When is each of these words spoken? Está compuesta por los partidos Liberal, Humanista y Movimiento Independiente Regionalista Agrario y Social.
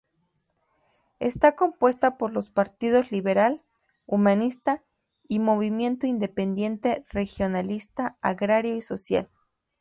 Está 1.19 1.55
compuesta 1.55 2.17
por 2.17 2.33
los 2.33 2.49
partidos 2.49 3.11
Liberal, 3.11 3.61
Humanista 4.07 4.83
y 5.27 5.37
Movimiento 5.37 6.07
Independiente 6.07 7.05
Regionalista 7.11 8.17
Agrario 8.19 8.75
y 8.75 8.81
Social. 8.81 9.29